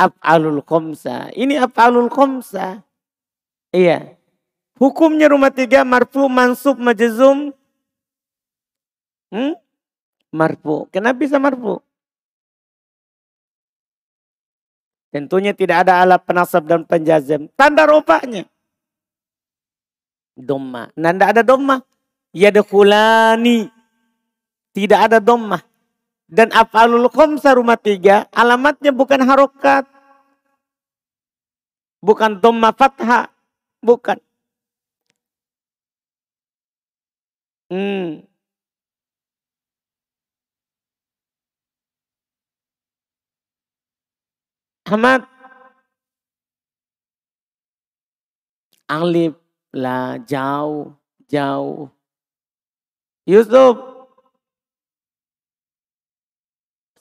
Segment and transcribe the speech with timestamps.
[0.00, 1.28] Af'alul khomsa.
[1.36, 2.80] Ini af'alul khomsa.
[3.68, 4.16] Iya.
[4.80, 7.52] Hukumnya rumah tiga marfu, mansub, majazum.
[9.28, 9.60] Hmm?
[10.32, 10.88] Marfu.
[10.88, 11.84] Kenapa bisa marfu?
[15.12, 17.50] Tentunya tidak ada alat penasab dan penjazam.
[17.52, 18.48] Tanda rupanya.
[20.32, 20.88] Domma.
[20.96, 21.84] Tidak ada domma.
[22.32, 23.68] Yadkhulani.
[24.72, 25.60] Tidak ada domma.
[26.30, 29.82] Dan af'alul khomsa rumah tiga, alamatnya bukan harokat.
[31.98, 33.34] Bukan domma fathah.
[33.82, 34.22] Bukan.
[37.70, 38.22] Hmm.
[44.86, 45.26] Ahmad.
[48.90, 49.34] Alif
[49.74, 50.94] lah jauh,
[51.26, 51.90] jauh.
[53.26, 53.89] Yusuf.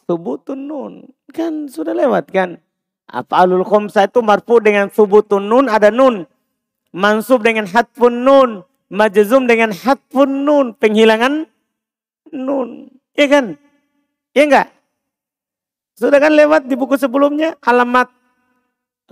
[0.09, 0.93] Subutun nun.
[1.29, 2.57] Kan sudah lewat kan.
[3.05, 6.25] Af'alul khomsa itu marfu dengan subutun nun ada nun.
[6.89, 8.65] Mansub dengan hatfun nun.
[8.89, 10.73] Majzum dengan hatfun nun.
[10.73, 11.45] Penghilangan
[12.33, 12.89] nun.
[13.13, 13.45] Iya kan?
[14.33, 14.67] Iya enggak?
[15.93, 18.09] Sudah kan lewat di buku sebelumnya alamat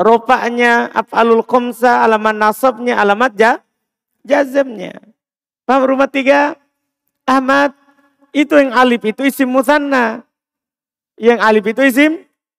[0.02, 3.52] ropaknya, af'alul khomsa, alamat nasabnya, alamat ja,
[4.26, 4.98] jazamnya.
[5.68, 6.58] Paham rumah tiga?
[7.28, 7.76] Ahmad,
[8.32, 10.27] itu yang alif itu isim musanna.
[11.18, 12.12] Yang alif itu isim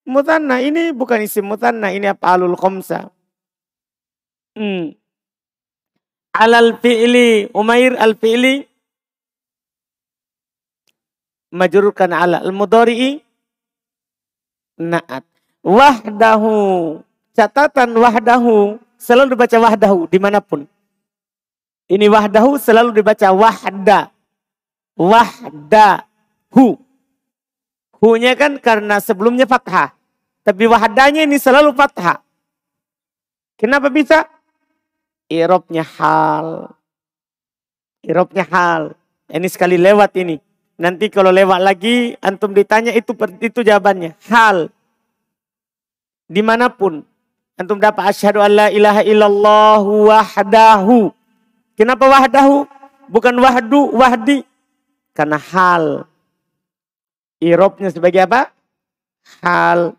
[0.03, 0.59] musanna.
[0.59, 3.07] Ini bukan isim musanna, ini af'alul khomsa.
[4.59, 4.91] Hmm.
[6.35, 8.61] Alal fi'li, Umair al fi'li,
[11.55, 13.23] majurkan ala al-mudari'i,
[14.79, 15.25] naat.
[15.59, 16.99] Wahdahu.
[17.35, 18.79] Catatan wahdahu.
[18.99, 20.67] Selalu dibaca wahdahu di mana pun.
[21.87, 24.11] Ini wahdahu selalu dibaca wahda.
[24.95, 26.79] Wahdahu.
[27.99, 29.91] Hu-nya kan karena sebelumnya fathah.
[30.43, 32.23] Tapi wahdanya ini selalu fathah.
[33.59, 34.23] Kenapa bisa?
[35.27, 36.71] Irobnya hal.
[37.99, 38.95] Irobnya hal.
[39.27, 40.39] Ini sekali lewat ini.
[40.79, 43.11] Nanti kalau lewat lagi, antum ditanya itu
[43.43, 44.15] itu jawabannya.
[44.31, 44.71] Hal.
[46.23, 47.03] Di mana pun.
[47.59, 51.11] Antum dapat asyhadu alla ilaha illallah wahdahu.
[51.75, 52.63] Kenapa wahdahu?
[53.11, 54.47] Bukan wahdu, wahdi.
[55.11, 56.07] Karena hal.
[57.39, 58.51] Irobnya sebagai apa?
[59.43, 59.95] Hal.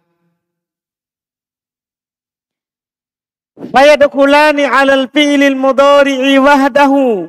[3.61, 7.29] Fayadkhulani alal fi'lil mudari'i wahdahu.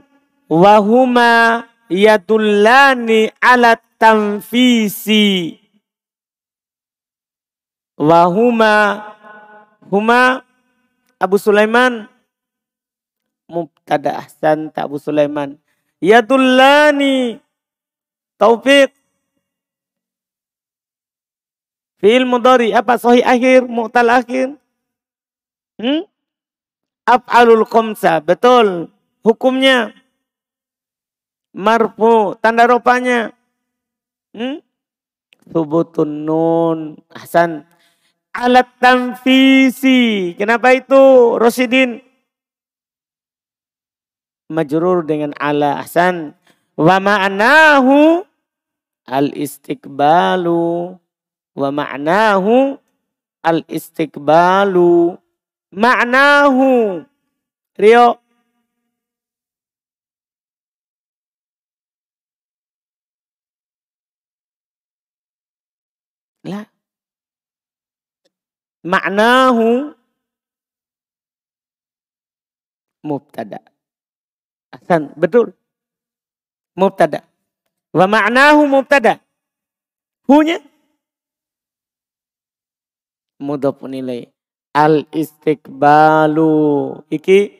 [0.51, 5.59] Wahuma yadullani ala tanfisi
[8.01, 8.97] wahuma
[9.91, 10.41] huma
[11.21, 12.09] Abu Sulaiman
[13.45, 15.59] mubtada ahsan Abu Sulaiman
[16.01, 17.37] yadullani
[18.41, 18.89] taufik
[22.01, 24.57] fi'il mudari apa sahih akhir mu'tal akhir?
[25.77, 26.03] Hmm?
[27.05, 28.89] af'alul khamsa betul.
[29.21, 29.93] Hukumnya.
[31.53, 33.31] Marfu tanda rupanya.
[34.33, 34.63] Hmm?
[35.51, 36.79] subutun nun
[37.11, 37.65] Hasan
[38.31, 41.99] alat tanfisi kenapa itu Rosidin
[44.47, 46.37] majrur dengan ala Hasan
[46.79, 48.23] wa ma'nahu
[49.11, 50.95] al istiqbalu
[51.55, 52.79] wa ma'nahu
[53.43, 55.17] al istiqbalu
[55.73, 57.03] ma'nahu
[57.81, 58.21] Rio
[66.41, 66.65] La.
[68.81, 69.93] Maknahu
[73.05, 73.61] mubtada.
[74.73, 75.53] Asan, betul.
[76.73, 77.21] Mubtada.
[77.93, 79.21] Wa ma'nahu mubtada.
[80.25, 80.57] Hunya
[83.41, 84.29] mudhaf nilai
[84.77, 86.53] al istiqbalu
[87.09, 87.51] iki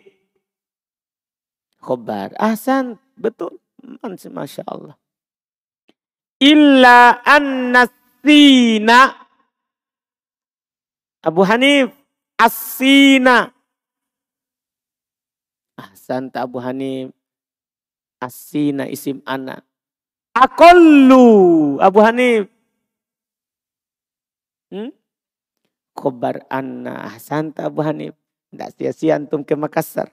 [1.81, 3.57] khobar ahsan betul
[4.05, 4.95] masya Allah
[6.37, 7.91] illa annas
[8.21, 9.17] Sina.
[11.25, 11.89] Abu Hanif.
[12.37, 13.49] Asina.
[15.77, 17.09] Ahsan Abu Hanif.
[18.21, 19.65] Asina isim anak.
[20.37, 21.81] Akollu.
[21.81, 22.45] Abu Hanif.
[24.69, 24.93] Hmm?
[25.95, 27.11] Khobar anna.
[27.11, 28.15] Ahsan Abu Hanif.
[28.51, 30.11] Tidak sia-sia antum ke Makassar.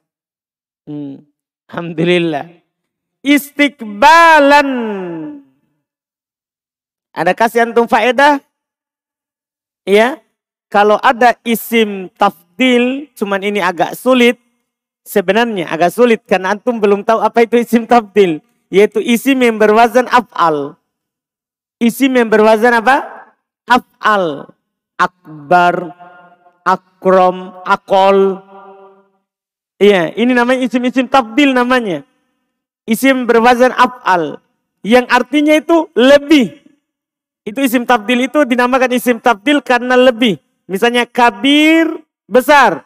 [0.87, 1.27] Hmm.
[1.69, 2.49] Alhamdulillah.
[3.21, 4.71] Istiqbalan
[7.19, 8.39] ada kasih antum faedah?
[9.83, 10.23] Ya.
[10.71, 14.39] Kalau ada isim tafdil, cuman ini agak sulit.
[15.03, 18.39] Sebenarnya agak sulit karena antum belum tahu apa itu isim tafdil.
[18.71, 20.79] Yaitu isim yang berwazan af'al.
[21.81, 23.03] Isim yang berwazan apa?
[23.65, 24.53] Af'al.
[24.99, 25.95] Akbar,
[26.67, 28.43] akrom, akol.
[29.79, 32.03] Iya, ini namanya isim-isim tabdil namanya.
[32.83, 34.43] Isim berwazan af'al.
[34.83, 36.59] Yang artinya itu lebih.
[37.47, 40.37] Itu isim tabdil itu dinamakan isim tabdil karena lebih.
[40.67, 41.89] Misalnya kabir,
[42.27, 42.85] besar.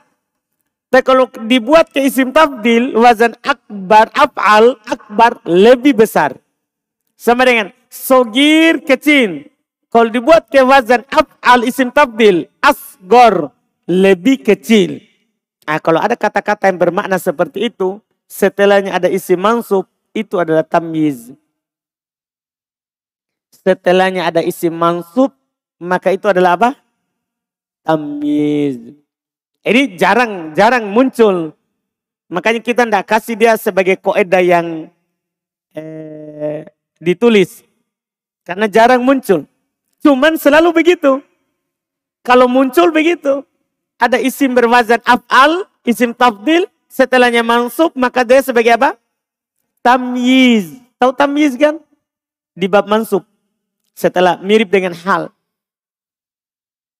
[0.92, 6.36] Tapi kalau dibuat ke isim tabdil, wazan akbar, af'al, akbar, lebih besar.
[7.16, 9.51] Sama dengan sogir, kecil.
[9.92, 13.52] Kalau dibuat ke wazan af'al isim tabdil, asgor,
[13.84, 15.04] lebih kecil.
[15.68, 19.84] Nah, kalau ada kata-kata yang bermakna seperti itu, setelahnya ada isi mansub,
[20.16, 21.36] itu adalah tamyiz.
[23.52, 25.36] Setelahnya ada isi mansub,
[25.76, 26.70] maka itu adalah apa?
[27.84, 28.96] Tamyiz.
[29.60, 31.52] Ini jarang, jarang muncul.
[32.32, 34.88] Makanya kita tidak kasih dia sebagai koedah yang
[35.76, 36.64] eh,
[36.96, 37.60] ditulis.
[38.40, 39.51] Karena jarang muncul.
[40.02, 41.22] Cuman selalu begitu.
[42.26, 43.46] Kalau muncul begitu
[44.02, 48.98] ada isim berwazan af'al, isim tafdil, setelahnya mansub, maka dia sebagai apa?
[49.78, 50.82] Tamyiz.
[50.98, 51.78] Tahu tamyiz kan?
[52.54, 53.22] Di bab mansub.
[53.94, 55.30] Setelah mirip dengan hal.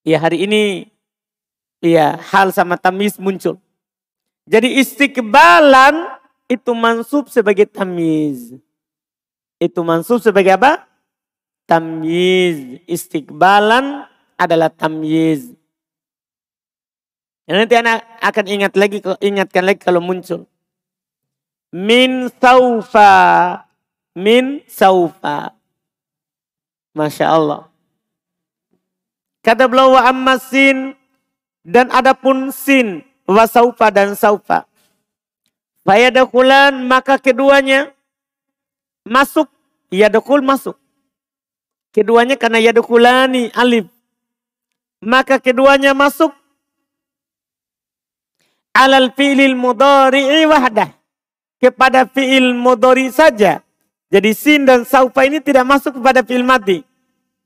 [0.07, 0.91] Ya hari ini
[1.83, 3.59] ya hal sama tamyiz muncul.
[4.47, 6.19] Jadi istiqbalan
[6.51, 8.59] itu mansub sebagai tamyiz.
[9.59, 10.87] Itu mansub sebagai apa?
[11.67, 12.83] Tamyiz.
[12.87, 14.07] Istiqbalan
[14.37, 15.55] adalah tamyiz.
[17.47, 20.49] Nanti anak akan ingat lagi, ingatkan lagi kalau muncul.
[21.75, 23.13] Min saufa.
[24.17, 25.53] Min saufa.
[26.93, 27.73] Masya Allah.
[29.43, 30.95] Kata beliau wa amma sin
[31.67, 34.69] dan adapun sin wa saufa dan saufa.
[35.83, 37.91] Fayadakulan maka keduanya
[39.03, 39.51] masuk.
[39.93, 40.79] Yadakul masuk.
[41.93, 43.85] Keduanya karena yadakulani alif.
[45.05, 46.33] Maka keduanya masuk
[48.73, 50.89] alal fi'lil mudhari'i wahdah.
[51.63, 53.63] Kepada fi'il mudhari saja.
[54.11, 56.83] Jadi sin dan saufa ini tidak masuk kepada fi'il mati.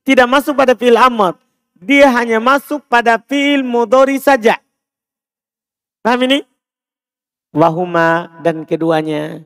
[0.06, 1.36] Tidak masuk pada fi'il amr.
[1.76, 4.56] Dia hanya masuk pada fi'il mudhari saja.
[6.00, 6.38] Paham ini?
[7.52, 9.44] Wahuma dan keduanya.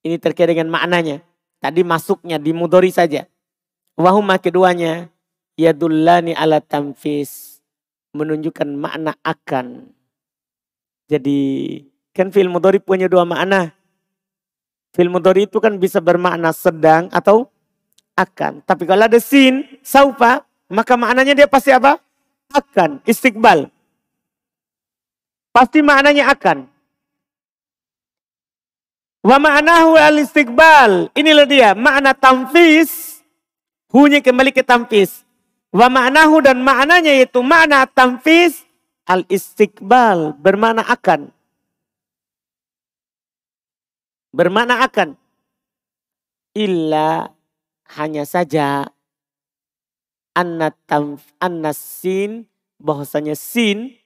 [0.00, 1.20] Ini terkait dengan maknanya.
[1.60, 3.28] Tadi masuknya di mudhari saja.
[4.00, 5.12] Wahuma keduanya.
[5.60, 7.60] Yadullani ala tamfis.
[8.16, 9.92] Menunjukkan makna akan
[11.10, 11.40] jadi
[12.14, 13.74] kan film mudhari punya dua makna.
[14.94, 17.50] Film mudhari itu kan bisa bermakna sedang atau
[18.14, 18.62] akan.
[18.62, 21.98] Tapi kalau ada sin, saufa, maka maknanya dia pasti apa?
[22.54, 23.66] Akan, istiqbal.
[25.50, 26.66] Pasti maknanya akan.
[29.26, 31.10] Wa ma'nahu al-istiqbal.
[31.14, 33.09] Inilah dia, makna tamfis.
[33.90, 35.26] Hunya kembali ke tamfis.
[35.70, 38.66] Wa ma'nahu dan maknanya yaitu makna tamfis
[39.10, 41.34] Al-istiqbal bermakna akan.
[44.30, 45.18] Bermakna akan.
[46.54, 47.34] Illa
[47.98, 48.86] hanya saja
[50.38, 52.46] anna tamf anna sin
[52.78, 53.98] bahwasanya sin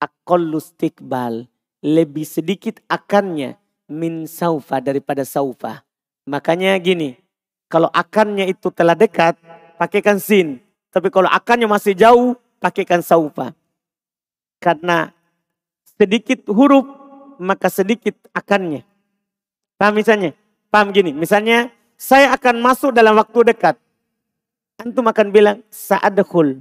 [0.00, 1.44] akollu istiqbal
[1.84, 3.60] lebih sedikit akannya
[3.92, 5.84] min saufa daripada saufa.
[6.24, 7.20] Makanya gini,
[7.70, 9.38] kalau akannya itu telah dekat,
[9.78, 10.58] pakaikan sin.
[10.90, 13.54] Tapi kalau akannya masih jauh, pakaikan saufa.
[14.58, 15.14] Karena
[15.94, 16.82] sedikit huruf
[17.38, 18.82] maka sedikit akannya.
[19.78, 20.34] Paham misalnya?
[20.68, 23.78] Paham gini, misalnya saya akan masuk dalam waktu dekat.
[24.82, 26.60] Antum akan bilang sa'adkhul.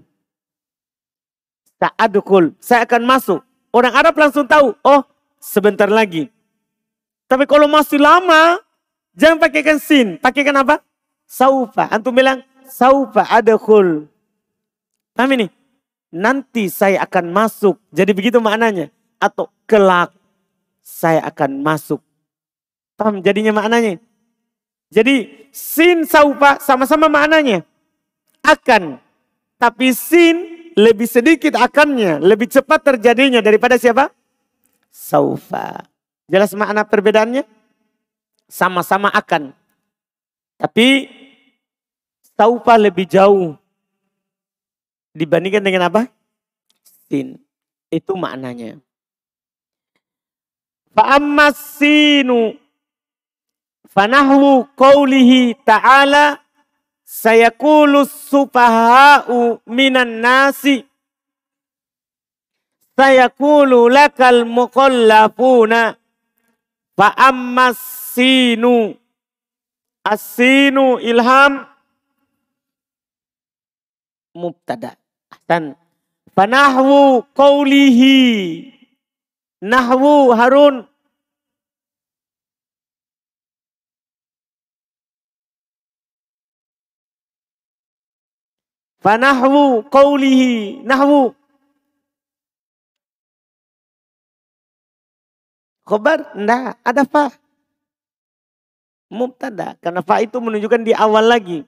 [1.82, 2.54] Sa'adkhul.
[2.62, 3.40] Saya akan masuk.
[3.74, 5.02] Orang Arab langsung tahu, oh
[5.42, 6.30] sebentar lagi.
[7.26, 8.62] Tapi kalau masih lama,
[9.18, 10.18] jangan pakaikan sin.
[10.22, 10.82] Pakaikan apa?
[11.30, 11.86] Saufa.
[11.94, 14.10] Antum bilang, saufa adkhul.
[15.14, 15.48] Paham ini?
[16.14, 17.78] nanti saya akan masuk.
[17.94, 18.90] Jadi begitu maknanya.
[19.22, 20.14] Atau kelak
[20.82, 22.02] saya akan masuk.
[22.98, 24.02] Paham jadinya maknanya?
[24.90, 27.64] Jadi sin saufa sama-sama maknanya.
[28.42, 28.98] Akan.
[29.60, 32.20] Tapi sin lebih sedikit akannya.
[32.20, 34.10] Lebih cepat terjadinya daripada siapa?
[34.90, 35.86] Saufa.
[36.30, 37.46] Jelas makna perbedaannya?
[38.50, 39.54] Sama-sama akan.
[40.60, 41.08] Tapi
[42.36, 43.56] saufa lebih jauh
[45.16, 46.12] dibandingkan dengan apa?
[47.08, 47.40] Sin.
[47.88, 48.78] Itu maknanya.
[50.92, 52.60] Fa'ammas sinu
[53.88, 56.44] fanahwu qawlihi ta'ala
[57.08, 60.86] sayakulu supaha'u minan nasi
[63.00, 65.96] sayakulu lakal muqallafuna
[67.00, 67.80] fa'ammas
[68.14, 68.94] sinu
[70.04, 71.68] as-sinu ilham
[74.36, 74.96] mubtada.
[75.50, 75.76] Dan
[76.36, 78.18] Fanahwu qawlihi.
[79.60, 80.88] Nahwu Harun.
[89.04, 90.84] Fanahwu qawlihi.
[90.88, 91.36] Nahwu.
[95.84, 96.38] Khobar?
[96.38, 97.34] Enggak, ada fa.
[99.10, 99.74] Mubtada.
[99.82, 101.66] Karena fa itu menunjukkan di awal lagi.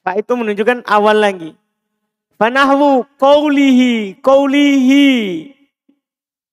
[0.00, 1.52] Fa itu menunjukkan awal lagi.
[2.40, 4.18] Fanahwu qawlihi.
[4.24, 5.08] Qawlihi.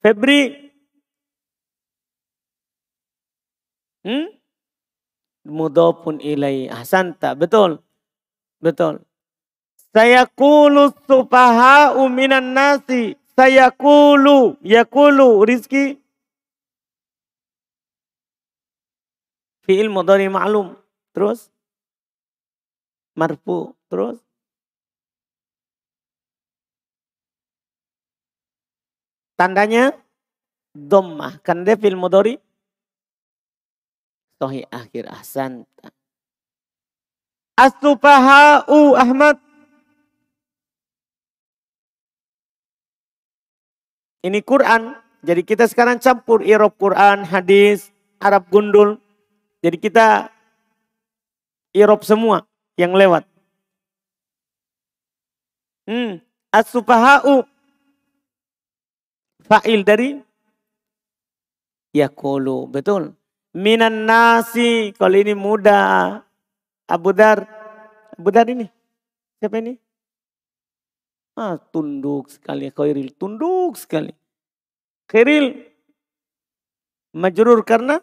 [0.03, 0.72] Febri.
[4.03, 4.27] Hmm?
[5.48, 6.67] Mudhafun ilai.
[6.67, 7.34] Ahsanta.
[7.34, 7.79] Betul.
[8.60, 9.01] Betul.
[9.89, 13.17] Saya kulu supaha'u minan nasi.
[13.34, 14.60] Saya kulu.
[14.62, 15.41] Yakulu.
[15.48, 15.98] Rizki.
[19.70, 20.74] Fi'il mudhari ma'lum.
[21.14, 21.54] Terus.
[23.14, 23.78] Marfu.
[23.86, 24.18] Terus.
[29.38, 29.94] Tandanya
[30.74, 31.38] dhammah.
[31.46, 32.42] Kan dia fi'il mudhari.
[34.42, 35.70] Sohi akhir ahsan.
[37.54, 39.38] As-sufaha'u Ahmad.
[44.26, 44.98] Ini Quran.
[45.22, 48.98] Jadi kita sekarang campur irob Quran, hadis, Arab gundul.
[49.60, 50.32] Jadi kita
[51.75, 52.48] irob semua
[52.80, 53.28] yang lewat.
[55.89, 56.24] Hmm.
[56.54, 57.44] As-sufaha'u.
[59.44, 60.22] Fa'il dari
[61.92, 62.70] yakulu.
[62.70, 63.18] Betul.
[63.58, 64.96] Minan nasi.
[64.96, 66.22] Kalau ini muda.
[66.88, 67.44] Abu Dar.
[68.16, 68.70] Abu Dar ini.
[69.42, 69.75] Siapa ini?
[71.36, 72.72] Ah, tunduk sekali.
[72.72, 73.12] Khairil.
[73.18, 74.13] Tunduk sekali.
[75.10, 75.68] Khairil.
[77.18, 77.98] Majrur karena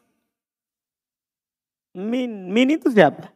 [1.97, 2.53] Min.
[2.53, 3.33] Min itu siapa?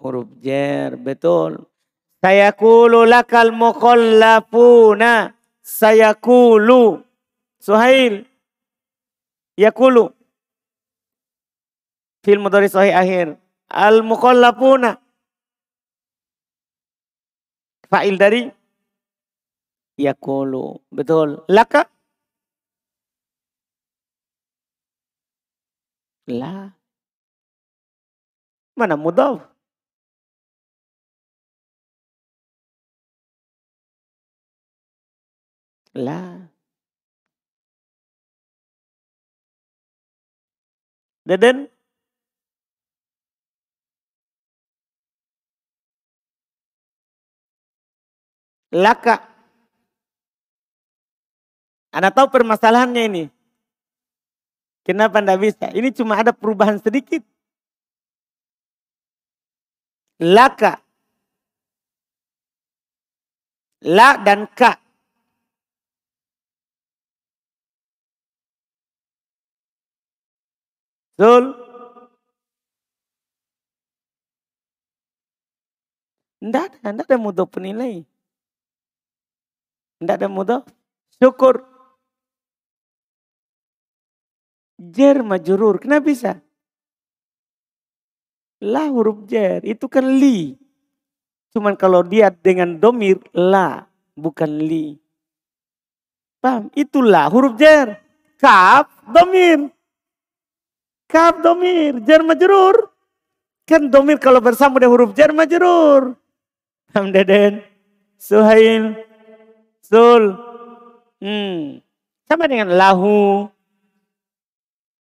[0.00, 1.68] Huruf jer, betul.
[2.24, 5.36] Saya kulu lakal mukhallafuna.
[5.60, 7.04] Saya kulu.
[7.60, 8.24] Suhail.
[9.60, 10.08] Yakulu.
[12.24, 13.36] Fil mudhari sahih akhir.
[13.68, 14.96] Al mukhallafuna.
[17.92, 18.48] Fa'il dari
[20.00, 20.80] yakulu.
[20.88, 21.44] Betul.
[21.52, 21.84] Laka.
[26.32, 26.83] La.
[28.76, 29.54] Mana mudhaf?
[35.94, 36.50] La.
[41.26, 41.68] Deden?
[48.74, 49.22] Laka.
[51.94, 53.24] Anda tahu permasalahannya ini?
[54.82, 55.70] Kenapa anda bisa?
[55.70, 57.22] Ini cuma ada perubahan sedikit.
[60.20, 60.78] Laka.
[63.82, 64.78] La dan ka.
[71.18, 71.54] Zul.
[76.44, 78.04] Tidak ada, tidak ada mudah penilai.
[79.96, 80.60] Tidak ada mudah.
[81.16, 81.64] Syukur.
[84.76, 85.80] Jer majurur.
[85.80, 86.43] Kenapa bisa?
[88.64, 90.56] La huruf jer, itu kan li.
[91.52, 93.84] Cuman kalau dia dengan domir, la,
[94.16, 94.96] bukan li.
[96.44, 96.72] Paham?
[96.76, 98.00] Itulah huruf jer.
[98.36, 99.72] Kaf, domir.
[101.08, 102.04] Kaf, domir.
[102.04, 102.92] Jer majrur.
[103.64, 106.12] Kan domir kalau bersama dengan huruf jer majrur.
[106.92, 107.64] Paham deden?
[108.20, 108.92] Suhail.
[109.80, 110.36] Sul.
[111.24, 111.80] Hmm.
[112.28, 113.48] Sama dengan lahu.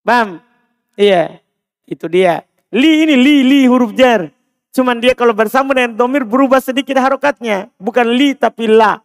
[0.07, 0.39] Paham?
[0.95, 1.43] Iya.
[1.83, 2.47] Itu dia.
[2.73, 4.33] Li ini li, li huruf jar.
[4.73, 7.69] Cuman dia kalau bersama dengan domir berubah sedikit harokatnya.
[7.77, 8.97] Bukan li tapi la.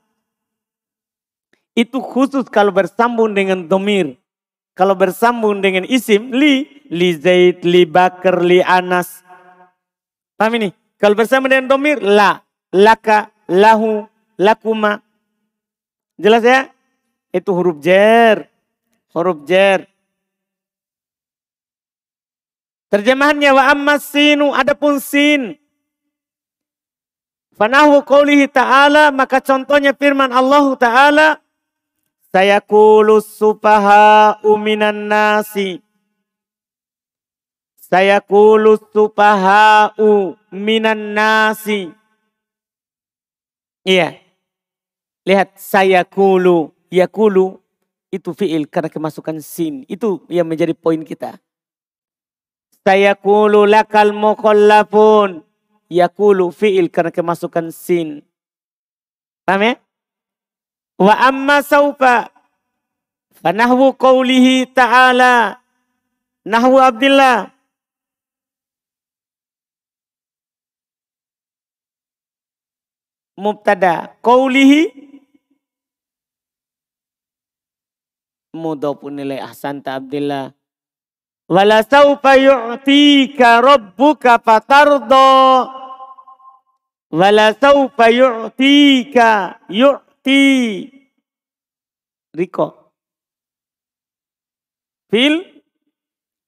[1.77, 4.17] Itu khusus kalau bersambung dengan domir.
[4.73, 9.21] Kalau bersambung dengan isim, li, li Zaid, li Bakar, li Anas.
[10.39, 10.71] Paham ini?
[10.97, 12.41] Kalau bersambung dengan domir, la,
[12.73, 14.07] laka, lahu,
[14.39, 15.03] lakuma.
[16.17, 16.71] Jelas ya?
[17.35, 18.49] Itu huruf jer.
[19.13, 19.87] Huruf jer.
[22.89, 25.61] Terjemahannya wa ammas sinu adapun sin.
[27.59, 31.29] Fanahu qawlihi ta'ala maka contohnya firman Allah ta'ala
[32.29, 35.81] saya kulus supaha uminan nasi.
[37.89, 39.97] Saya kulus supaha
[40.53, 41.89] minan nasi.
[43.81, 44.21] Iya.
[45.25, 46.69] Lihat saya kulu.
[46.93, 47.61] Ya kulu
[48.13, 49.89] itu fiil karena kemasukan sin.
[49.89, 51.41] Itu yang menjadi poin kita.
[52.89, 55.45] Saya kulu lakal mukhallafun.
[55.93, 58.25] Yakulu fi'il karena kemasukan sin.
[59.45, 59.73] Paham ya?
[60.97, 62.33] Wa amma saufa.
[63.45, 65.61] Fanahwu qawlihi ta'ala.
[66.49, 67.53] Nahwu Abdullah.
[73.37, 74.17] Mubtada.
[74.25, 75.13] Qawlihi.
[78.57, 80.57] Mudhafun nilai ahsanta Abdullah.
[81.49, 85.65] Wala saufa yu'tika rabbuka fatardo.
[87.09, 90.45] Wala saufa yu'tika yu'ti.
[92.37, 92.93] Riko.
[95.09, 95.65] Fil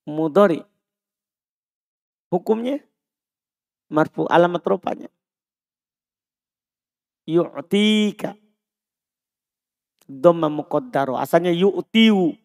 [0.05, 0.61] mudori.
[2.29, 2.85] Hukumnya
[3.89, 5.09] marfu alamat rupanya.
[7.25, 8.37] Yu'tika.
[10.05, 11.17] Dhamma muqaddaro.
[11.17, 12.37] Asalnya yu'tiu.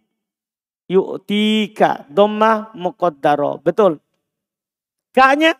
[0.89, 2.05] Yu'tika.
[2.09, 3.61] Dhamma muqaddaro.
[3.61, 3.97] Betul.
[5.15, 5.55] Kanya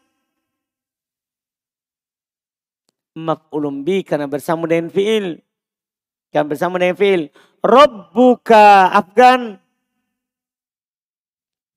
[3.15, 5.39] maf'ulun bi karena bersama dengan fi'il.
[6.29, 7.31] Kan bersama dengan fi'il.
[7.63, 9.57] Rabbuka Afgan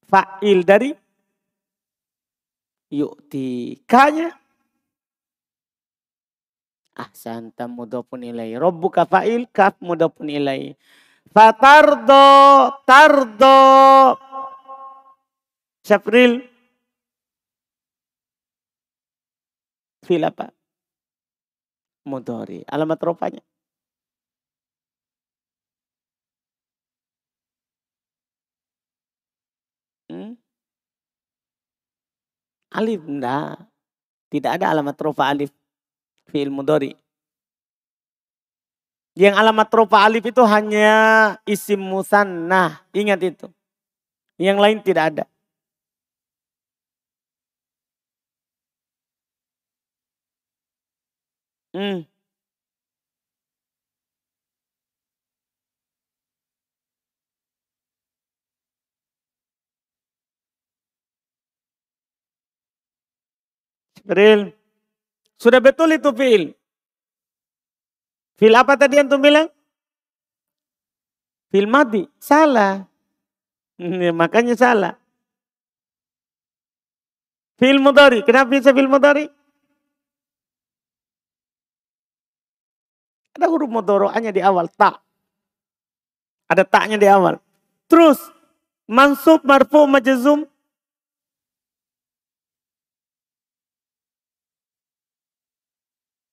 [0.08, 0.90] fa'il dari
[2.88, 4.32] yu'ti kanya
[6.96, 10.74] ahsanta mudhafun ilai rabbuka fa'il kaf mudhafun ilai
[11.34, 12.24] fatardo
[12.88, 13.58] tardo
[15.86, 16.44] Syafril
[20.06, 20.52] fil apa
[22.08, 23.42] mudhari alamat rupanya
[30.08, 30.40] Hmm?
[32.72, 33.60] Alif, enggak.
[34.28, 35.52] Tidak ada alamat rofa alif
[36.28, 36.92] fi'il mudori.
[39.18, 40.86] Yang alamat rofa alif itu hanya
[41.42, 42.86] isim musanna.
[42.94, 43.46] Ingat itu.
[44.38, 45.24] Yang lain tidak ada.
[51.74, 52.06] Hmm.
[65.38, 66.57] Sudah betul itu fiil.
[68.38, 69.50] Fiil apa tadi yang tuh bilang?
[71.50, 72.06] Fiil mati.
[72.22, 72.86] Salah.
[73.78, 74.98] Ya, makanya salah.
[77.62, 78.26] Fiil mudari.
[78.26, 79.30] Kenapa bisa fiil mudari?
[83.38, 84.66] Ada huruf mudoro'anya di awal.
[84.66, 84.98] Tak.
[86.50, 87.38] Ada taknya di awal.
[87.86, 88.18] Terus.
[88.90, 90.42] Mansub, marfu, majazum.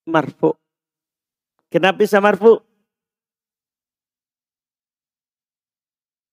[0.06, 0.56] marfu.
[1.76, 2.64] Kenapa bisa marfu?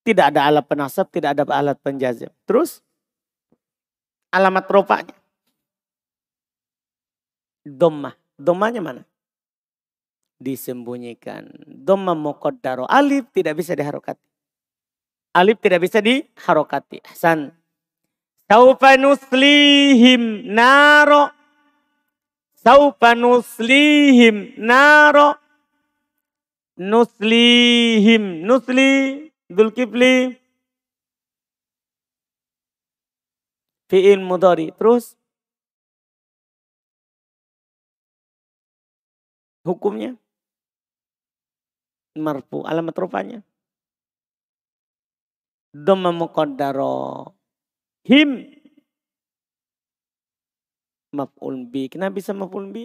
[0.06, 2.30] Tidak ada alat penasab, tidak ada alat penjazim.
[2.46, 2.78] Terus
[4.30, 5.18] alamat rofanya.
[7.66, 8.14] Doma.
[8.38, 9.02] Domanya mana?
[10.38, 11.50] Disembunyikan.
[11.66, 12.86] Doma muqaddaro.
[12.86, 14.22] Alif tidak bisa diharokati.
[15.34, 17.02] Alif tidak bisa diharokati.
[17.02, 17.50] Hasan.
[18.46, 21.41] Saufa nuslihim naro
[22.62, 25.34] Saufa nuslihim naro.
[26.78, 28.46] Nuslihim.
[28.46, 29.26] Nusli.
[29.50, 30.38] Dulkifli.
[33.90, 34.70] Fi'il mudari.
[34.78, 35.18] Terus.
[39.66, 40.14] Hukumnya.
[42.14, 42.62] Marfu.
[42.62, 43.38] Alamat rupanya.
[45.74, 47.34] Dhamma muqaddaro.
[48.06, 48.61] Him
[51.12, 51.88] maf'ul bi.
[51.92, 52.84] Kenapa bisa maf'ul bi?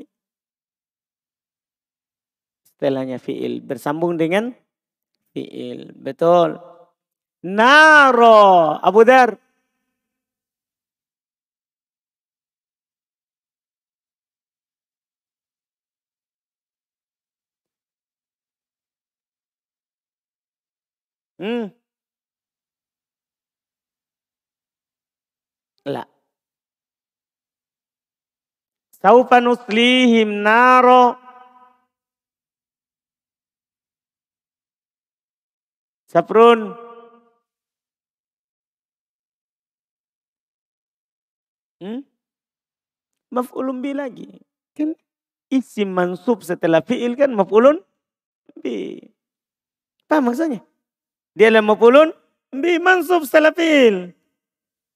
[2.67, 3.63] Setelahnya fi'il.
[3.65, 4.53] Bersambung dengan
[5.33, 5.91] fi'il.
[5.97, 6.59] Betul.
[7.43, 8.77] Naro.
[8.83, 9.37] Abu Dar.
[21.39, 21.69] Hmm.
[25.85, 26.16] Lah.
[28.97, 31.13] Saufa nuslihim naro.
[36.09, 36.73] Saprun.
[41.77, 42.01] Hmm?
[43.29, 44.41] Maf'ulun bi lagi.
[44.73, 44.97] Kan
[45.53, 47.77] isim mansub setelah fi'il kan maf'ulun
[48.65, 48.97] bi.
[50.09, 50.65] Paham maksudnya?
[51.37, 52.09] Dia adalah maf'ulun
[52.49, 54.09] bi mansub setelah fi'il.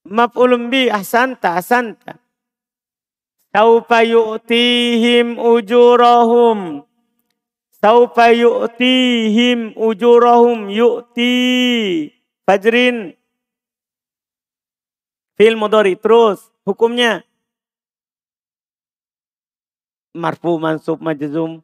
[0.09, 2.17] Maf'ulun bi ahsanta ahsanta.
[3.51, 6.87] Saufa yu'tihim ujurahum.
[7.83, 11.35] Saufa yu'tihim ujurahum yu'ti.
[12.47, 13.11] Fajrin.
[15.35, 15.99] Fil mudori.
[15.99, 17.27] Terus hukumnya.
[20.15, 21.59] Marfu mansub majzum.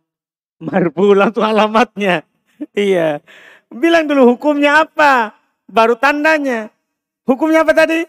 [0.60, 2.28] Marfu langsung alamatnya.
[2.76, 3.23] iya.
[3.71, 5.39] Bilang dulu hukumnya apa?
[5.71, 6.67] Baru tandanya.
[7.23, 8.04] Hukumnya apa tadi?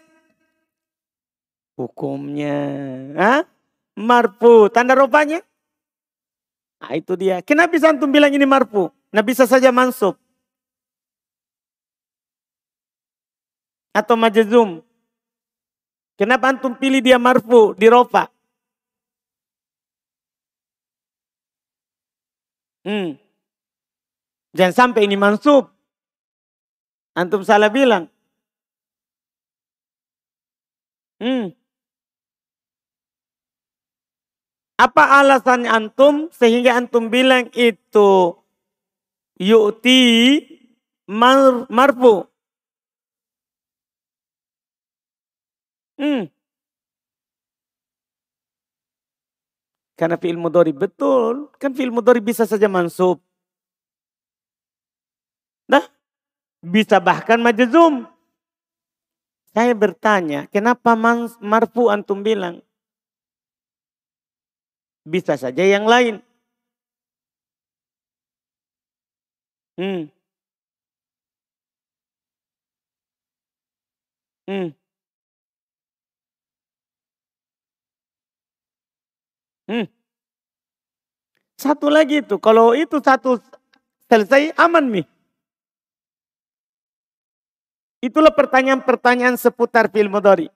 [1.79, 2.59] Hukumnya.
[3.15, 3.58] Hah?
[3.99, 4.71] Marfu.
[4.71, 5.43] Tanda rupanya?
[6.79, 7.43] Nah, itu dia.
[7.43, 8.87] Kenapa bisa antum bilang ini marfu?
[9.11, 10.15] Nah bisa saja mansub.
[13.91, 14.79] Atau majazum.
[16.15, 18.31] Kenapa antum pilih dia marfu di rofa?
[22.87, 23.19] Hmm.
[24.55, 25.67] Jangan sampai ini mansub.
[27.11, 28.07] Antum salah bilang.
[31.19, 31.58] Hmm.
[34.79, 38.31] Apa alasan antum sehingga antum bilang itu
[39.35, 39.99] yu'ti
[41.11, 42.23] mar, marfu?
[45.99, 46.31] Hmm.
[49.99, 51.51] Karena fi'il mudhari betul.
[51.59, 53.19] Kan fi'il mudhari bisa saja mansub.
[55.67, 55.83] Nah,
[56.63, 58.07] bisa bahkan majzum.
[59.51, 60.95] Saya bertanya, kenapa
[61.43, 62.63] marfu antum bilang?
[65.07, 66.19] Bisa saja yang lain.
[69.77, 70.11] Hmm.
[74.47, 74.73] Hmm.
[79.69, 79.85] Hmm.
[81.59, 83.37] Satu lagi itu, kalau itu satu
[84.09, 85.05] selesai aman nih.
[87.99, 90.47] Itulah pertanyaan-pertanyaan seputar film mudhari.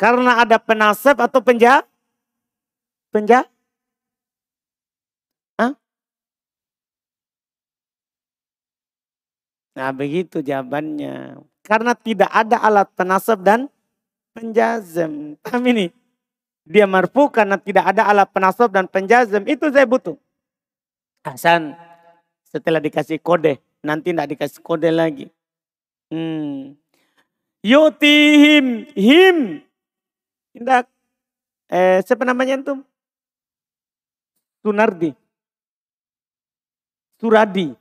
[0.00, 1.84] Karena ada penasab atau penja?
[3.12, 3.44] Penja?
[5.60, 5.76] Hah?
[9.76, 11.44] Nah begitu jawabannya.
[11.60, 13.68] Karena tidak ada alat penasab dan
[14.32, 15.36] penjazem.
[15.44, 15.92] Paham ini?
[16.64, 19.44] Dia marfu karena tidak ada alat penasab dan penjazem.
[19.44, 20.16] Itu saya butuh.
[21.28, 21.76] Hasan,
[22.48, 25.28] setelah dikasih kode, nanti tidak dikasih kode lagi.
[26.08, 26.72] Hmm.
[27.60, 29.68] Yutihim, him.
[30.54, 30.84] Tidak.
[31.70, 32.74] Eh, siapa namanya itu?
[34.60, 35.14] Sunardi.
[37.20, 37.76] Suradi.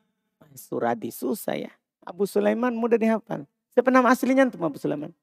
[0.56, 1.72] Suradi, susah ya.
[2.04, 3.48] Abu Sulaiman mudah dihafal.
[3.72, 5.14] Siapa nama aslinya tuh Abu Sulaiman?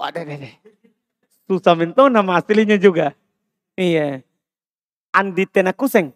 [0.00, 0.54] Wadah deh.
[1.44, 3.12] Susah minta nama aslinya juga.
[3.76, 4.24] Iya.
[5.12, 6.14] Andi Tenakuseng.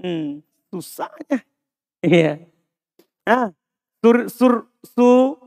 [0.00, 0.40] Hmm,
[0.72, 1.44] susahnya.
[2.00, 2.40] Iya.
[3.28, 3.52] Ah,
[4.00, 5.38] sur, sur, su,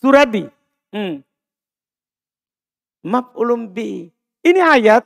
[0.00, 0.48] suradi.
[0.92, 1.22] Hmm.
[3.36, 4.10] ulum bi.
[4.46, 5.04] Ini ayat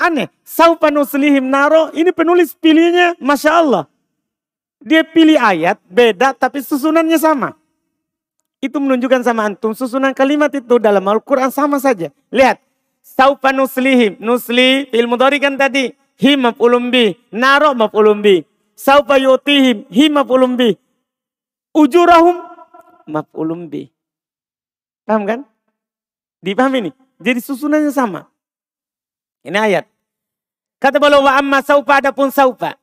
[0.00, 0.32] Aneh.
[0.40, 1.92] Saupa nuslihim naro.
[1.92, 3.84] Ini penulis pilihnya Masya Allah.
[4.80, 7.52] Dia pilih ayat beda tapi susunannya sama.
[8.64, 9.76] Itu menunjukkan sama antum.
[9.76, 12.08] Susunan kalimat itu dalam Al-Quran sama saja.
[12.32, 12.56] Lihat.
[13.04, 14.16] Saupa nuslihim.
[14.20, 15.92] Nusli ilmu dari kan tadi.
[16.16, 17.12] Him maf'ulum bi.
[17.32, 18.40] Naro maf'ulum bi.
[18.72, 19.84] Saupa yutihim.
[19.92, 20.72] Him maf'ulum bi.
[21.76, 22.40] Ujurahum
[23.08, 23.88] maf'ulum bi.
[25.10, 25.42] Paham kan?
[26.38, 26.94] Dipahami nih.
[27.18, 28.30] Jadi susunannya sama.
[29.42, 29.90] Ini ayat.
[30.78, 32.78] Kata beliau wa amma saufa adapun saufa.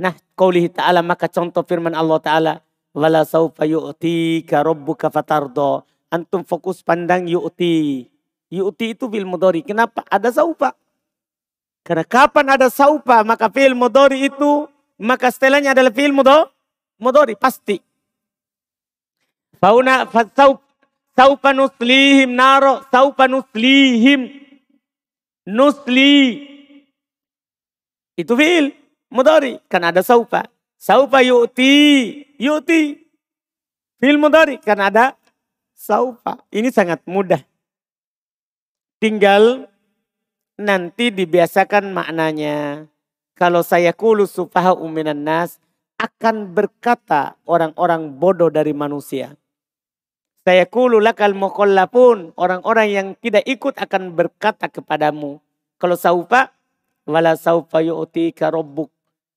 [0.00, 2.54] Nah, qaulihi ta'ala maka contoh firman Allah Ta'ala.
[2.96, 5.84] Wala saufa yu'tika rabbuka fatardo.
[6.08, 8.08] Antum fokus pandang yu'ti.
[8.48, 9.60] Yu'ti itu bil mudori.
[9.60, 10.08] Kenapa?
[10.08, 10.72] Ada saufa.
[11.84, 16.16] Karena kapan ada saufa maka fil mudori itu maka setelahnya adalah fil
[16.96, 17.36] mudori.
[17.36, 17.89] Pasti.
[19.60, 20.70] Fauna fasaufa
[21.20, 24.30] Saupa nuslihim naro, saupa nuslihim.
[25.44, 26.48] Nusli.
[28.16, 28.72] Itu fi'il.
[29.12, 29.60] Mudari.
[29.68, 30.48] Kan ada saupa.
[30.80, 31.74] Saupa yu'ti.
[32.40, 33.04] Yu'ti.
[34.00, 34.56] Fi'il mudari.
[34.64, 35.12] Kan ada
[35.76, 36.40] saupa.
[36.48, 37.44] Ini sangat mudah.
[38.96, 39.68] Tinggal
[40.56, 42.88] nanti dibiasakan maknanya.
[43.36, 45.60] Kalau saya kulu sufaha uminan nas.
[46.00, 49.36] Akan berkata orang-orang bodoh dari manusia.
[50.50, 51.30] Saya kulu lakal
[51.86, 55.38] pun Orang-orang yang tidak ikut akan berkata kepadamu.
[55.78, 56.50] Kalau saupa,
[57.06, 58.90] wala saupa yu'tika robbuk.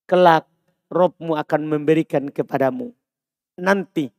[0.10, 0.50] Kelak,
[0.90, 2.98] Robmu akan memberikan kepadamu.
[3.62, 4.10] Nanti.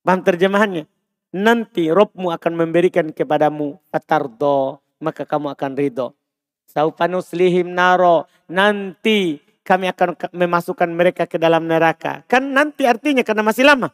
[0.00, 0.88] Paham terjemahannya?
[1.36, 3.76] Nanti Robmu akan memberikan kepadamu.
[3.92, 4.80] Fatardo.
[5.04, 6.16] Maka kamu akan ridho.
[6.64, 8.24] Saupa nuslihim naro.
[8.48, 9.36] Nanti
[9.68, 12.24] kami akan memasukkan mereka ke dalam neraka.
[12.24, 13.92] Kan nanti artinya karena masih lama.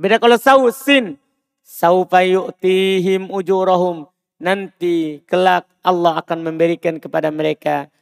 [0.00, 1.20] Beda kalau sausin.
[1.60, 4.08] Saufa yu'tihim ujurahum.
[4.40, 7.92] Nanti kelak Allah akan memberikan kepada mereka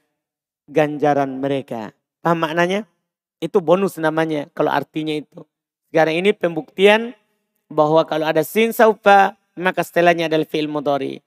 [0.70, 1.90] ganjaran mereka.
[2.22, 2.86] Paham maknanya?
[3.42, 5.42] Itu bonus namanya kalau artinya itu.
[5.90, 7.18] Sekarang ini pembuktian
[7.66, 11.18] bahwa kalau ada sin saufa maka setelahnya adalah fi'il mudhari.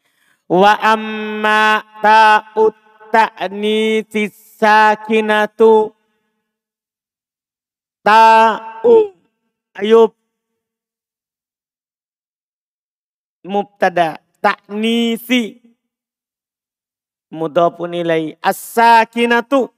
[0.47, 2.75] Wa amma ta'ut
[3.11, 5.91] ta'nitsi sakinatu
[8.07, 8.95] ta'u
[9.75, 10.20] ayub
[13.45, 15.61] mubtada ta'nisi
[17.31, 19.69] mudhafun ilai as-sakinatu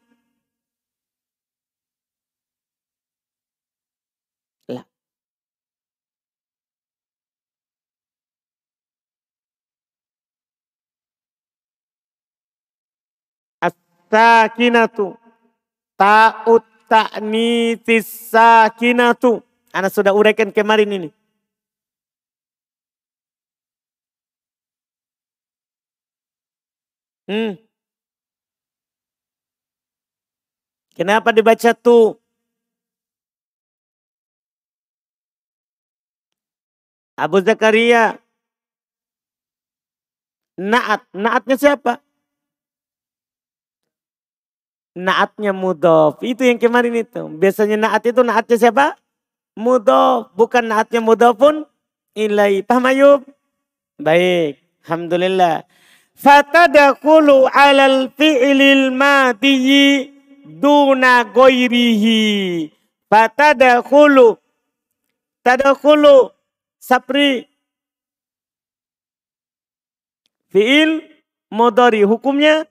[14.13, 15.17] sakinatu.
[15.97, 19.41] Ta'ut ta'nitis sakinatu.
[19.73, 21.09] Anak sudah uraikan kemarin ini.
[27.33, 27.57] Hmm.
[30.93, 32.13] Kenapa dibaca tu?
[37.17, 38.21] Abu Zakaria.
[40.61, 41.01] Naat.
[41.17, 41.97] Naatnya siapa?
[44.93, 46.21] naatnya mudof.
[46.21, 47.25] Itu yang kemarin itu.
[47.37, 48.85] Biasanya naat itu naatnya siapa?
[49.57, 50.33] Mudof.
[50.37, 51.01] Bukan naatnya
[51.33, 51.65] pun
[52.13, 52.61] ilai.
[52.61, 53.21] Paham Ayub?
[53.97, 54.61] Baik.
[54.85, 55.65] Alhamdulillah.
[56.13, 60.13] Fatadakulu alal fi'lil madiyi
[60.45, 62.69] duna goirihi.
[63.09, 64.37] Fatadakulu.
[65.43, 66.31] Tadakulu.
[66.79, 67.45] Sapri.
[70.53, 71.01] Fi'il
[71.49, 72.05] modori.
[72.05, 72.63] Hukumnya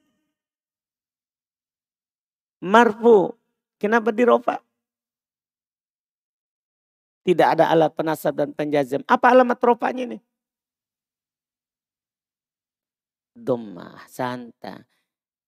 [2.62, 3.34] marfu.
[3.82, 4.62] Kenapa dirofa?
[7.22, 9.02] Tidak ada alat penasab dan penjazam.
[9.06, 10.18] Apa alamat rofanya ini?
[13.36, 14.84] Dhamma, santa.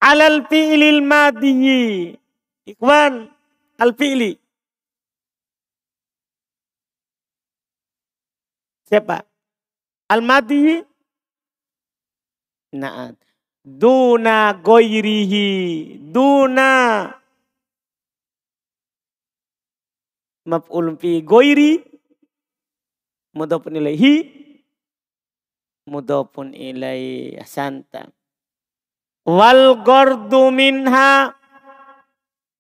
[0.00, 2.16] Alal fi'lil madiyi.
[2.64, 3.28] Ikhwan,
[3.78, 4.32] al fi'li.
[8.84, 9.24] Siapa?
[10.12, 10.84] Al-madiyi?
[12.76, 13.16] Naat
[13.64, 15.48] duna goirihi
[16.12, 17.08] duna
[20.44, 21.80] maf'ul fi goiri
[23.32, 24.43] mudhafun ilaihi
[25.84, 28.08] mudhafun ilaihi santa
[29.28, 31.32] wal gordu minha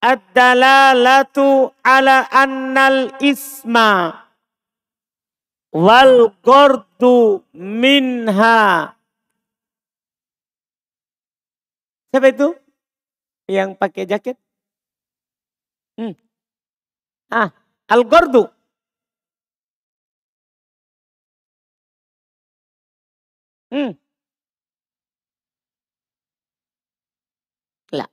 [0.04, 4.12] ad-dalalatu ala annal isma
[5.72, 8.92] wal gordu minha
[12.14, 12.54] Siapa itu?
[13.50, 14.38] Yang pakai jaket?
[15.98, 16.14] Hmm.
[17.26, 17.50] Ah,
[17.90, 18.53] Al-Gordu.
[23.74, 23.98] Hmm.
[27.92, 28.06] Lah.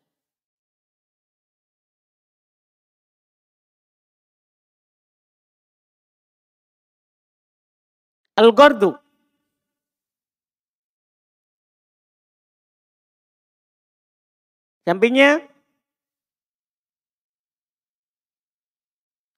[8.42, 8.92] Al-Gordu.
[14.88, 15.46] Sampingnya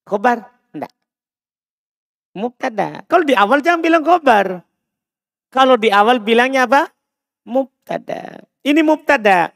[0.07, 0.47] khobar?
[0.71, 0.93] Enggak.
[2.39, 3.03] Mubtada.
[3.11, 4.63] Kalau di awal jangan bilang khobar.
[5.53, 6.89] Kalau di awal bilangnya apa?
[7.45, 8.41] Mubtada.
[8.65, 9.53] Ini mubtada.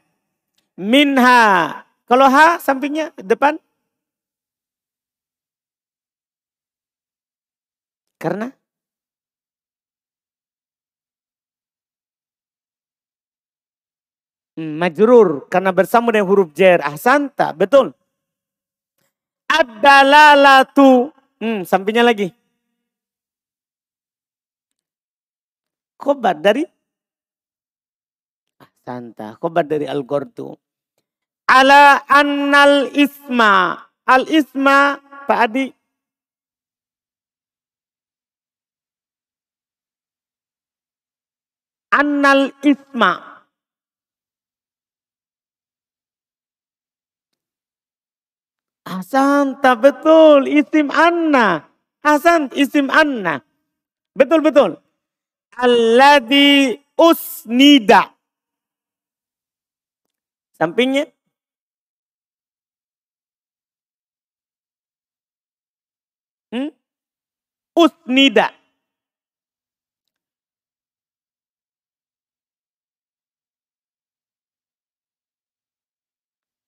[0.78, 1.74] Minha.
[2.06, 3.58] Kalau ha sampingnya depan?
[8.22, 8.54] Karena
[14.58, 16.78] majrur karena bersama dengan huruf jar.
[16.86, 17.90] Ahsanta, betul.
[19.50, 21.10] Ad-dalalatu.
[21.42, 22.37] Hmm, sampingnya lagi.
[25.98, 26.62] Khobar dari
[28.62, 30.54] Ahsanta, khobar dari Al-Gordu.
[31.50, 33.76] Ala annal isma.
[34.08, 34.96] Al-isma,
[35.28, 35.66] Pak Adi.
[41.92, 43.12] Annal isma.
[48.88, 50.48] Hasan, tak betul.
[50.48, 51.68] Isim anna.
[52.00, 53.44] Hasan, isim anna.
[54.16, 54.80] Betul, betul.
[55.58, 58.14] Alladhi usnida.
[60.58, 61.06] Sampingnya.
[66.52, 66.70] Hmm?
[67.74, 68.54] Usnida.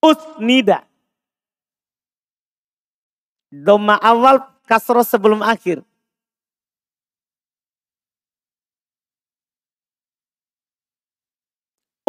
[0.03, 0.87] Usnida.
[3.51, 5.83] Doma awal kasroh sebelum akhir.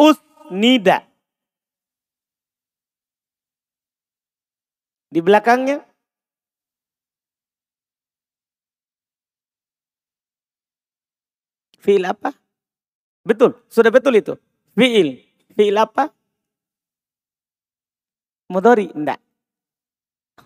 [0.02, 1.06] Usnida.
[5.12, 5.84] Di belakangnya
[11.82, 12.30] Fi'il apa?
[13.26, 14.34] Betul, sudah betul itu.
[14.78, 15.18] Fi'il.
[15.50, 16.14] Fi'il apa?
[18.46, 19.18] Mudori, enggak.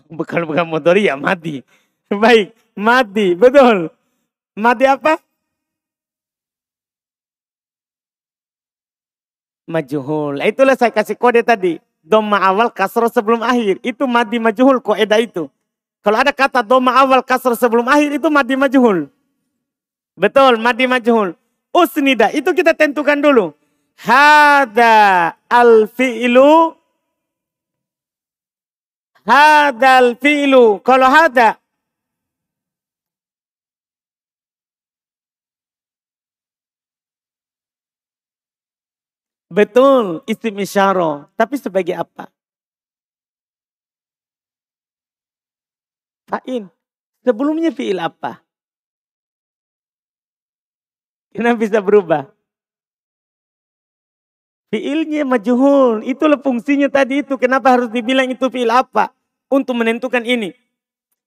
[0.09, 1.61] Bukan bukan mudori ya mati.
[2.09, 3.93] Baik, mati, betul.
[4.57, 5.26] Mati apa?
[9.67, 10.39] Majuhul.
[10.41, 11.77] Itulah saya kasih kode tadi.
[11.99, 13.83] Doma awal kasro sebelum akhir.
[13.83, 15.51] Itu madi majuhul kode itu.
[15.99, 19.11] Kalau ada kata doma awal kasro sebelum akhir itu madi majuhul.
[20.17, 21.37] Betul, madi majhul.
[21.69, 23.53] Usnida, itu kita tentukan dulu.
[24.01, 26.73] Hada al-fi'lu.
[29.21, 30.81] Hada al-fi'lu.
[30.81, 31.61] Kalau hada.
[39.57, 41.25] Betul, isyara.
[41.33, 42.29] Tapi sebagai apa?
[46.29, 46.69] Fa'in.
[47.25, 48.37] Sebelumnya fi'il apa?
[51.33, 52.29] Kenapa bisa berubah?
[54.69, 56.05] Fiilnya majuhul.
[56.05, 57.33] Itulah fungsinya tadi itu.
[57.41, 59.09] Kenapa harus dibilang itu fiil apa?
[59.49, 60.53] Untuk menentukan ini.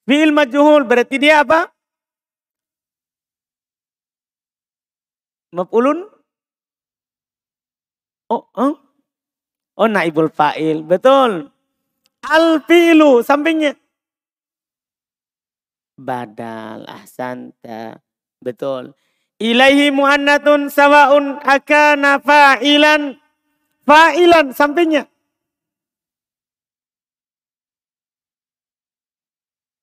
[0.06, 1.66] Fiil majuhul berarti dia apa?
[5.50, 6.19] Maf'ulun?
[8.30, 8.78] Oh, oh,
[9.74, 10.86] oh naibul fa'il.
[10.86, 11.50] Betul.
[12.22, 13.74] Al-fi'lu sampingnya.
[15.98, 17.98] Badal ahsanta.
[18.38, 18.94] Betul.
[19.42, 23.18] Ilaihi muannatun sawaun akana fa'ilan.
[23.82, 25.10] Fa'ilan sampingnya.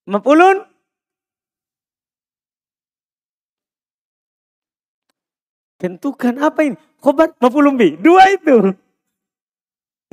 [0.08, 0.64] Maf'ulun.
[5.78, 6.87] Tentukan apa ini?
[6.98, 7.94] Khobar maf'ulun bi.
[7.98, 8.74] Dua itu.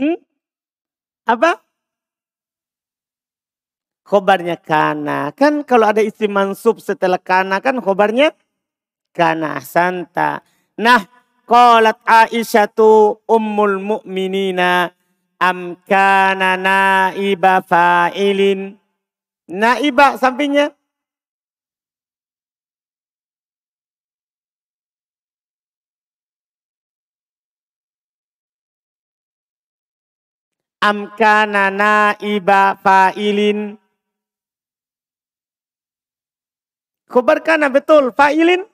[0.01, 0.17] Hmm?
[1.25, 1.65] Apa?
[4.05, 5.33] Khobarnya kana.
[5.33, 8.37] Kan kalau ada isi mansub setelah kana kan khobarnya
[9.17, 10.45] kana santa.
[10.77, 11.01] Nah,
[11.49, 14.93] qalat Aisyatu ummul mu'minina
[15.41, 18.77] am kana naiba fa'ilin.
[19.49, 20.73] Naiba sampingnya
[30.85, 33.81] amkana naiba fa'ilin.
[37.09, 38.69] Khabar kana betul fa'ilin.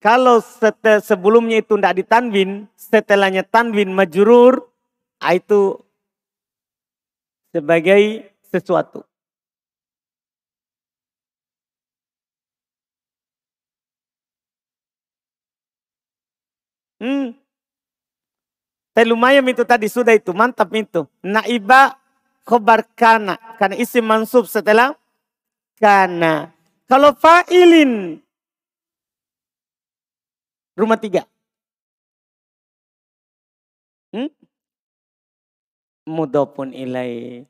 [0.00, 4.64] Kalau setel, sebelumnya itu tidak ditanwin, setelahnya tanwin majurur,
[5.20, 5.76] ah, itu
[7.52, 9.09] sebagai sesuatu.
[17.00, 17.32] Hmm.
[18.92, 21.08] Tapi lumayan itu tadi sudah itu, mantap itu.
[21.24, 21.96] Naiba
[22.44, 24.92] khobar kana, karena isi mansub setelah
[25.80, 26.52] kana.
[26.84, 28.20] Kalau fa'ilin
[30.80, 31.28] Rumah tiga.
[34.16, 34.32] Hmm?
[36.08, 37.44] Mudopun ilai.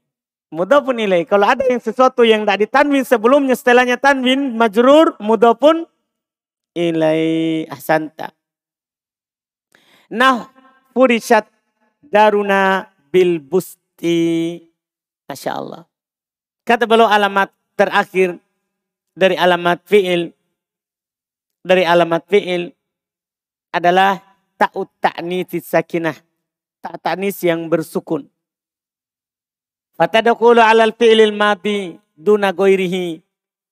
[0.51, 1.23] Mudopun ilai.
[1.31, 5.87] Kalau ada yang sesuatu yang tidak ditanwin sebelumnya setelahnya tanwin majrur mudopun
[6.75, 8.35] ilai ahsanta.
[10.11, 10.51] Nah,
[10.91, 11.47] furishat
[12.03, 14.59] daruna bil busti.
[15.31, 15.87] Masya Allah.
[16.67, 18.43] Kata beliau alamat terakhir
[19.15, 20.35] dari alamat fi'il.
[21.63, 22.75] Dari alamat fi'il
[23.71, 24.19] adalah
[24.59, 26.19] ta'ut ta'nisi sakinah.
[26.83, 28.27] Tak ta'nis yang bersukun.
[29.95, 33.23] Fatadakulu alal fi'lil mati duna goirihi.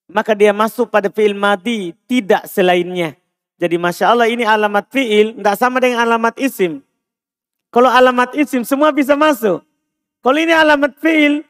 [0.08, 3.18] Maka dia masuk pada fi'il mati tidak selainnya.
[3.58, 6.78] Jadi Masya Allah ini alamat fi'il tidak sama dengan alamat isim.
[7.74, 9.60] Kalau alamat isim semua bisa masuk.
[10.22, 11.42] Kalau ini alamat fi'il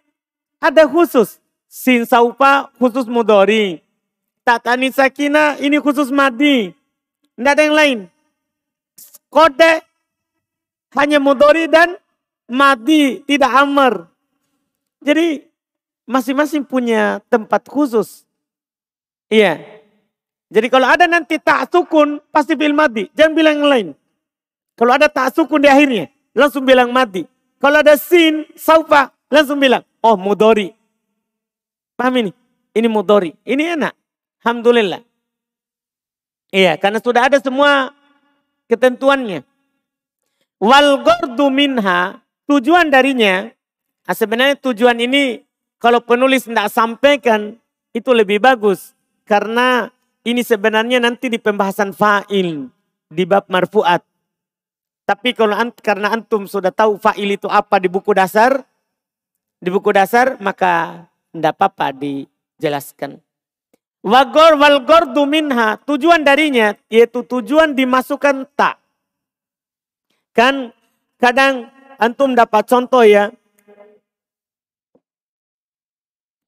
[0.58, 1.36] ada khusus.
[1.68, 3.84] Sin saupa khusus mudori.
[4.40, 6.72] Tatani sakina ini khusus madi.
[7.36, 7.98] Tidak ada yang lain
[9.28, 9.84] kode
[10.96, 11.94] hanya mudori dan
[12.48, 14.08] mati, tidak amr.
[15.04, 15.44] Jadi
[16.08, 18.24] masing-masing punya tempat khusus.
[19.28, 19.77] Iya.
[20.48, 23.12] Jadi kalau ada nanti tak sukun, pasti bilang mati.
[23.12, 23.88] Jangan bilang yang lain.
[24.78, 27.28] Kalau ada tak sukun di akhirnya, langsung bilang mati.
[27.60, 30.72] Kalau ada sin, saufa, langsung bilang, oh mudori.
[31.98, 32.32] Paham ini?
[32.72, 33.34] Ini mudori.
[33.44, 33.94] Ini enak.
[34.40, 35.02] Alhamdulillah.
[36.48, 37.92] Iya, karena sudah ada semua
[38.72, 39.44] ketentuannya.
[40.56, 42.18] Wal gordu minha,
[42.48, 43.46] tujuan darinya,
[44.08, 45.44] nah sebenarnya tujuan ini
[45.78, 47.54] kalau penulis tidak sampaikan
[47.92, 48.96] itu lebih bagus.
[49.28, 49.92] Karena
[50.26, 52.70] ini sebenarnya nanti di pembahasan fa'il.
[53.08, 54.04] di bab marfuat.
[55.08, 58.60] Tapi kalau karena antum sudah tahu fa'il itu apa di buku dasar,
[59.56, 63.16] di buku dasar maka tidak apa-apa dijelaskan.
[64.04, 68.76] Wagor walgor duminha, tujuan darinya yaitu tujuan dimasukkan tak.
[70.36, 70.76] Kan
[71.16, 73.32] kadang antum dapat contoh ya.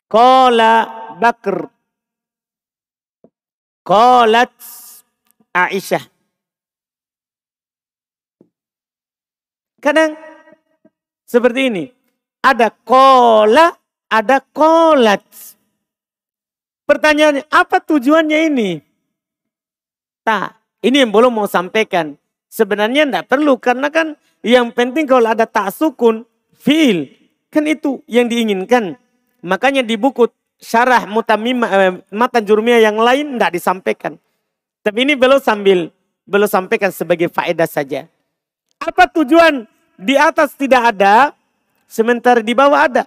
[0.07, 0.85] Kola
[1.17, 1.80] Bakr.
[3.91, 4.55] Kolat
[5.51, 6.07] Aisyah.
[9.83, 10.15] Kadang
[11.27, 11.85] seperti ini.
[12.39, 13.75] Ada kola,
[14.07, 15.27] ada kolat.
[16.87, 18.79] Pertanyaannya, apa tujuannya ini?
[20.23, 20.55] Tak,
[20.87, 22.15] ini yang belum mau sampaikan.
[22.47, 24.15] Sebenarnya tidak perlu karena kan
[24.47, 26.23] yang penting kalau ada tak sukun,
[26.55, 27.11] fiil.
[27.51, 28.95] Kan itu yang diinginkan.
[29.43, 30.31] Makanya di buku
[30.61, 34.13] syarah mutamima, eh, matan jurmiyah yang lain tidak disampaikan.
[34.85, 35.89] Tapi ini belum sambil,
[36.29, 38.07] belum sampaikan sebagai faedah saja.
[38.81, 39.65] Apa tujuan
[39.97, 41.33] di atas tidak ada,
[41.89, 43.05] sementara di bawah ada.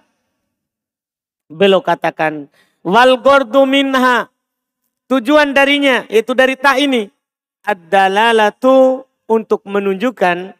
[1.50, 2.50] Belum katakan,
[2.82, 3.18] wal
[3.66, 4.28] minha.
[5.04, 7.10] Tujuan darinya, yaitu dari tak ini.
[7.64, 10.52] adalah tu untuk menunjukkan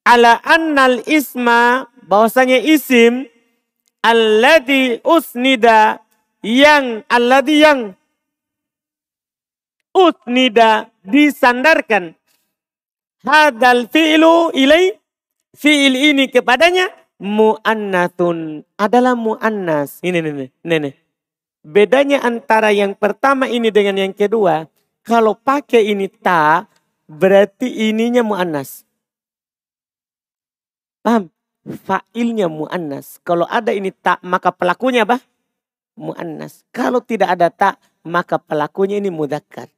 [0.00, 3.28] ala annal isma bahwasanya isim
[4.00, 6.00] alladhi usnida
[6.42, 7.94] yang alladhi yang
[9.94, 12.18] usnida disandarkan
[13.22, 14.98] hadal fi'lu ilai
[15.54, 16.90] fi'il ini kepadanya
[17.22, 20.02] mu'annatun adalah mu'annas.
[20.02, 20.94] Ini nih, nih, nih.
[21.62, 24.66] Bedanya antara yang pertama ini dengan yang kedua,
[25.06, 26.66] kalau pakai ini ta,
[27.06, 28.82] berarti ininya mu'annas.
[31.06, 31.30] Paham?
[31.62, 33.22] Fa'ilnya mu'annas.
[33.22, 35.22] Kalau ada ini tak, maka pelakunya apa?
[35.98, 36.64] Mu'annas.
[36.72, 37.76] Kalau tidak ada tak,
[38.06, 39.68] maka pelakunya ini mudakar.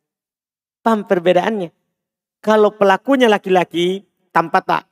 [0.84, 1.72] Paham perbedaannya?
[2.44, 4.04] Kalau pelakunya laki-laki,
[4.34, 4.84] tanpa tak.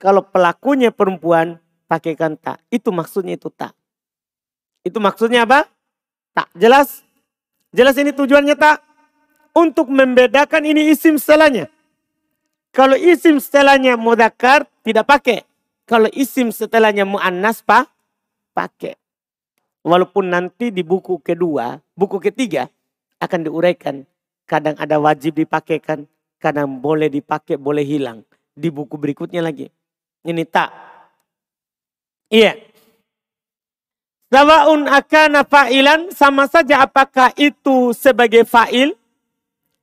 [0.00, 2.58] Kalau pelakunya perempuan pakaikan tak.
[2.72, 3.76] Itu maksudnya itu tak.
[4.80, 5.68] Itu maksudnya apa?
[6.32, 6.48] Tak.
[6.56, 7.04] Jelas?
[7.70, 8.80] Jelas ini tujuannya tak?
[9.52, 11.68] Untuk membedakan ini isim setelahnya.
[12.70, 15.44] Kalau isim setelahnya mudakar tidak pakai.
[15.84, 17.90] Kalau isim setelahnya mu'annas pak,
[18.54, 18.94] pakai.
[19.80, 22.68] Walaupun nanti di buku kedua, buku ketiga
[23.16, 24.04] akan diuraikan.
[24.44, 26.04] Kadang ada wajib dipakaikan,
[26.36, 28.20] kadang boleh dipakai, boleh hilang.
[28.52, 29.72] Di buku berikutnya lagi.
[30.20, 30.68] Ini tak.
[32.28, 32.60] Iya.
[34.30, 38.94] Sawaun akana fa'ilan sama saja apakah itu sebagai fa'il?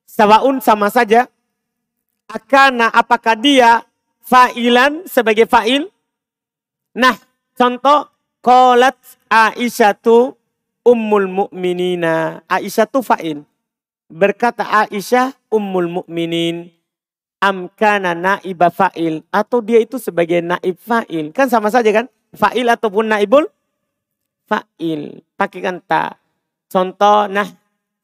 [0.07, 1.27] Sawaun sama saja.
[2.29, 3.83] Akana apakah dia
[4.23, 5.89] fa'ilan sebagai fa'il?
[6.95, 7.17] Nah,
[7.57, 8.07] contoh
[8.39, 8.95] kolat
[9.27, 10.35] Aisyah tu
[10.87, 12.43] ummul mu'minina.
[12.47, 13.43] Aisyah tu fa'il.
[14.07, 16.71] Berkata Aisyah ummul mu'minin
[17.43, 21.35] amkana naiba fa'il atau dia itu sebagai naib fa'il.
[21.35, 22.07] Kan sama saja kan?
[22.33, 23.45] Fa'il ataupun naibul
[24.47, 25.21] fa'il.
[25.35, 26.15] Pakai kan ta.
[26.67, 27.47] Contoh nah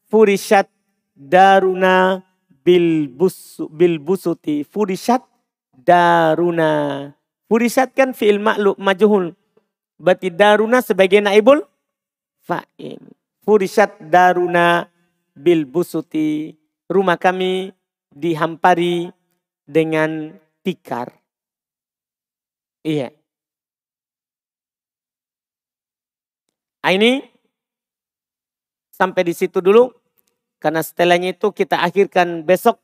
[0.07, 0.67] furishat
[1.15, 2.23] daruna
[2.63, 5.23] bil bus bil busuti furishat
[5.75, 7.11] daruna.
[7.47, 9.35] Furishat kan fi'il makluk majhul.
[9.97, 11.63] Berarti daruna sebagai naibul
[12.43, 12.99] fa'il.
[13.43, 14.87] Furishat daruna
[15.35, 16.55] bil busuti.
[16.87, 17.71] Rumah kami
[18.13, 19.09] dihampari
[19.65, 21.09] dengan tikar.
[22.83, 23.15] Iya.
[26.83, 27.23] Nah, ini
[28.91, 29.89] sampai di situ dulu.
[30.59, 32.79] Karena setelahnya itu kita akhirkan besok.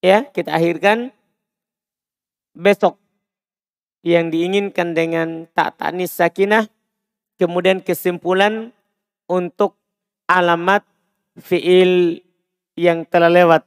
[0.00, 1.12] Ya, kita akhirkan
[2.56, 3.01] besok.
[4.02, 6.66] Yang diinginkan dengan tak tanis sakinah.
[7.38, 8.74] Kemudian kesimpulan
[9.30, 9.78] untuk
[10.26, 10.82] alamat
[11.38, 12.22] fiil
[12.78, 13.62] yang telah lewat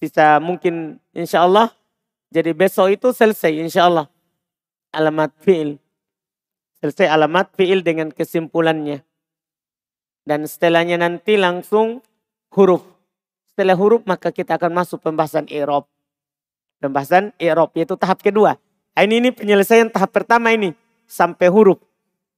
[0.00, 1.68] sisa mungkin insya Allah.
[2.30, 4.06] Jadi besok itu selesai insya Allah.
[4.94, 5.76] Alamat fi'il.
[6.78, 9.02] Selesai alamat fi'il dengan kesimpulannya.
[10.22, 12.00] Dan setelahnya nanti langsung
[12.54, 12.86] huruf.
[13.50, 15.90] Setelah huruf maka kita akan masuk pembahasan i'rab.
[16.78, 18.56] Pembahasan i'rab yaitu tahap kedua.
[18.98, 20.74] Ah, ini, ini penyelesaian tahap pertama ini.
[21.06, 21.78] Sampai huruf.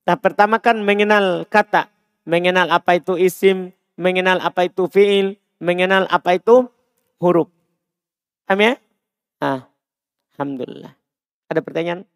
[0.05, 1.89] Tahap pertama kan mengenal kata.
[2.29, 3.73] Mengenal apa itu isim.
[3.97, 5.41] Mengenal apa itu fi'il.
[5.63, 6.69] Mengenal apa itu
[7.23, 7.49] huruf.
[8.45, 8.73] Paham ya?
[9.41, 9.65] Ah,
[10.37, 10.93] Alhamdulillah.
[11.49, 12.12] Ada pertanyaan?